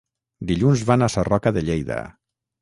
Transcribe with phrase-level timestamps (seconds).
[0.51, 2.01] Dilluns van a Sarroca de Lleida.